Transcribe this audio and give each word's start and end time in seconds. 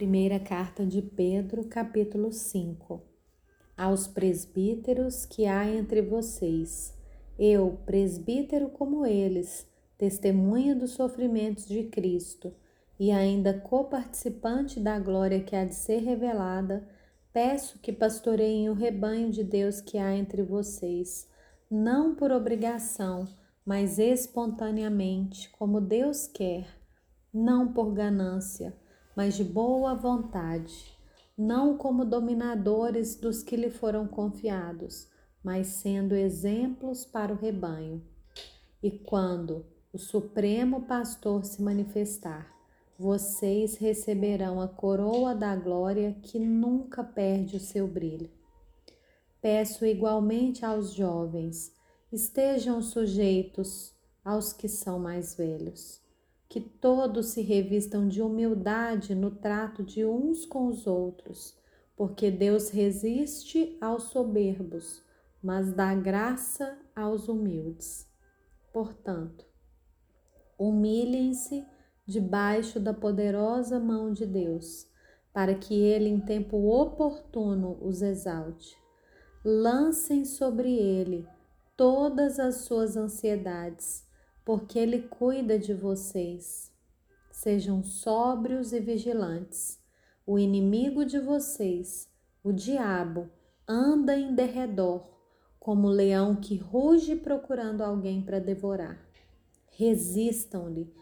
Primeira 0.00 0.40
carta 0.40 0.86
de 0.86 1.02
Pedro, 1.02 1.64
capítulo 1.64 2.32
5. 2.32 3.02
Aos 3.76 4.06
presbíteros 4.06 5.26
que 5.26 5.44
há 5.44 5.68
entre 5.68 6.00
vocês, 6.00 6.96
eu, 7.38 7.78
presbítero 7.84 8.70
como 8.70 9.04
eles, 9.04 9.68
testemunha 9.98 10.74
dos 10.74 10.92
sofrimentos 10.92 11.68
de 11.68 11.82
Cristo 11.82 12.50
e 12.98 13.10
ainda 13.10 13.52
coparticipante 13.52 14.80
da 14.80 14.98
glória 14.98 15.42
que 15.42 15.54
há 15.54 15.66
de 15.66 15.74
ser 15.74 15.98
revelada, 15.98 16.88
peço 17.30 17.78
que 17.78 17.92
pastoreiem 17.92 18.70
o 18.70 18.74
rebanho 18.74 19.30
de 19.30 19.44
Deus 19.44 19.82
que 19.82 19.98
há 19.98 20.16
entre 20.16 20.42
vocês, 20.42 21.28
não 21.70 22.14
por 22.14 22.32
obrigação, 22.32 23.28
mas 23.66 23.98
espontaneamente, 23.98 25.50
como 25.50 25.78
Deus 25.78 26.26
quer, 26.26 26.66
não 27.34 27.70
por 27.70 27.92
ganância 27.92 28.74
mas 29.16 29.34
de 29.34 29.44
boa 29.44 29.94
vontade, 29.94 30.96
não 31.36 31.76
como 31.76 32.04
dominadores 32.04 33.16
dos 33.16 33.42
que 33.42 33.56
lhe 33.56 33.70
foram 33.70 34.06
confiados, 34.06 35.08
mas 35.42 35.68
sendo 35.68 36.14
exemplos 36.14 37.04
para 37.04 37.32
o 37.32 37.36
rebanho. 37.36 38.02
E 38.82 38.90
quando 38.90 39.64
o 39.92 39.98
Supremo 39.98 40.82
Pastor 40.82 41.44
se 41.44 41.62
manifestar, 41.62 42.54
vocês 42.98 43.76
receberão 43.76 44.60
a 44.60 44.68
coroa 44.68 45.34
da 45.34 45.56
glória 45.56 46.14
que 46.22 46.38
nunca 46.38 47.02
perde 47.02 47.56
o 47.56 47.60
seu 47.60 47.88
brilho. 47.88 48.30
Peço 49.40 49.86
igualmente 49.86 50.64
aos 50.64 50.92
jovens, 50.92 51.74
estejam 52.12 52.82
sujeitos 52.82 53.94
aos 54.22 54.52
que 54.52 54.68
são 54.68 54.98
mais 54.98 55.34
velhos 55.34 56.00
que 56.50 56.60
todos 56.60 57.26
se 57.26 57.42
revistam 57.42 58.08
de 58.08 58.20
humildade 58.20 59.14
no 59.14 59.30
trato 59.30 59.84
de 59.84 60.04
uns 60.04 60.44
com 60.44 60.66
os 60.66 60.84
outros, 60.84 61.56
porque 61.96 62.28
Deus 62.28 62.70
resiste 62.70 63.78
aos 63.80 64.04
soberbos, 64.04 65.00
mas 65.40 65.72
dá 65.72 65.94
graça 65.94 66.76
aos 66.94 67.28
humildes. 67.28 68.10
Portanto, 68.72 69.46
humilhem-se 70.58 71.64
debaixo 72.04 72.80
da 72.80 72.92
poderosa 72.92 73.78
mão 73.78 74.12
de 74.12 74.26
Deus, 74.26 74.88
para 75.32 75.54
que 75.54 75.72
ele 75.72 76.08
em 76.08 76.18
tempo 76.18 76.56
oportuno 76.68 77.78
os 77.80 78.02
exalte. 78.02 78.76
Lancem 79.44 80.24
sobre 80.24 80.74
ele 80.74 81.28
todas 81.76 82.40
as 82.40 82.62
suas 82.62 82.96
ansiedades 82.96 84.09
porque 84.50 84.80
Ele 84.80 85.02
cuida 85.02 85.56
de 85.56 85.72
vocês. 85.72 86.72
Sejam 87.30 87.84
sóbrios 87.84 88.72
e 88.72 88.80
vigilantes. 88.80 89.78
O 90.26 90.40
inimigo 90.40 91.04
de 91.04 91.20
vocês, 91.20 92.08
o 92.42 92.50
diabo, 92.52 93.30
anda 93.68 94.18
em 94.18 94.34
derredor, 94.34 95.08
como 95.60 95.86
um 95.86 95.92
leão 95.92 96.34
que 96.34 96.56
ruge 96.56 97.14
procurando 97.14 97.82
alguém 97.82 98.22
para 98.22 98.40
devorar. 98.40 98.98
Resistam-lhe, 99.68 100.92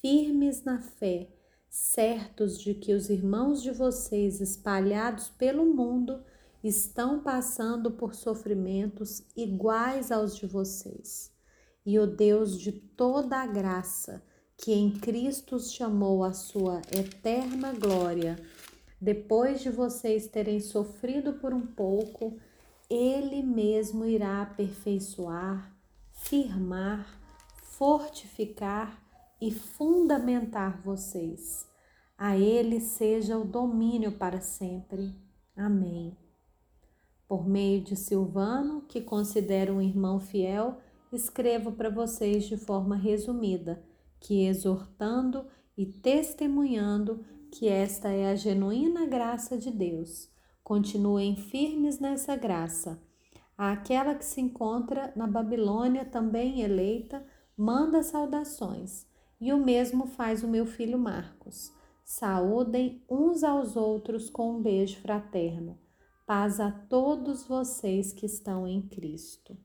firmes 0.00 0.62
na 0.62 0.78
fé, 0.78 1.28
certos 1.68 2.56
de 2.56 2.72
que 2.72 2.94
os 2.94 3.10
irmãos 3.10 3.64
de 3.64 3.72
vocês 3.72 4.40
espalhados 4.40 5.28
pelo 5.28 5.66
mundo 5.66 6.22
estão 6.62 7.20
passando 7.20 7.90
por 7.90 8.14
sofrimentos 8.14 9.26
iguais 9.36 10.12
aos 10.12 10.36
de 10.36 10.46
vocês 10.46 11.31
e 11.84 11.98
o 11.98 12.06
Deus 12.06 12.58
de 12.58 12.72
toda 12.72 13.38
a 13.38 13.46
graça, 13.46 14.22
que 14.56 14.72
em 14.72 14.90
Cristo 14.90 15.56
os 15.56 15.72
chamou 15.72 16.22
à 16.22 16.32
sua 16.32 16.80
eterna 16.96 17.72
glória, 17.72 18.36
depois 19.00 19.60
de 19.60 19.68
vocês 19.68 20.28
terem 20.28 20.60
sofrido 20.60 21.32
por 21.34 21.52
um 21.52 21.66
pouco, 21.66 22.38
Ele 22.88 23.42
mesmo 23.42 24.04
irá 24.04 24.42
aperfeiçoar, 24.42 25.74
firmar, 26.12 27.04
fortificar 27.64 29.02
e 29.40 29.50
fundamentar 29.50 30.80
vocês. 30.80 31.68
A 32.16 32.38
Ele 32.38 32.78
seja 32.78 33.36
o 33.36 33.44
domínio 33.44 34.12
para 34.12 34.40
sempre. 34.40 35.12
Amém. 35.56 36.16
Por 37.26 37.44
meio 37.44 37.82
de 37.82 37.96
Silvano, 37.96 38.82
que 38.82 39.00
considero 39.00 39.74
um 39.74 39.82
irmão 39.82 40.20
fiel, 40.20 40.78
escrevo 41.12 41.72
para 41.72 41.90
vocês 41.90 42.44
de 42.44 42.56
forma 42.56 42.96
resumida, 42.96 43.84
que 44.18 44.46
exortando 44.46 45.46
e 45.76 45.86
testemunhando 45.86 47.24
que 47.50 47.68
esta 47.68 48.08
é 48.08 48.30
a 48.30 48.34
genuína 48.34 49.06
graça 49.06 49.58
de 49.58 49.70
Deus. 49.70 50.30
Continuem 50.64 51.36
firmes 51.36 51.98
nessa 51.98 52.34
graça. 52.34 53.02
Aquela 53.58 54.14
que 54.14 54.24
se 54.24 54.40
encontra 54.40 55.12
na 55.14 55.26
Babilônia, 55.26 56.04
também 56.04 56.62
eleita, 56.62 57.24
manda 57.56 58.02
saudações, 58.02 59.06
e 59.40 59.52
o 59.52 59.58
mesmo 59.58 60.06
faz 60.06 60.42
o 60.42 60.48
meu 60.48 60.64
filho 60.64 60.98
Marcos. 60.98 61.72
Saúdem 62.04 63.04
uns 63.08 63.44
aos 63.44 63.76
outros 63.76 64.30
com 64.30 64.56
um 64.56 64.62
beijo 64.62 65.00
fraterno. 65.00 65.78
Paz 66.26 66.60
a 66.60 66.70
todos 66.70 67.44
vocês 67.44 68.12
que 68.12 68.26
estão 68.26 68.66
em 68.66 68.80
Cristo. 68.82 69.56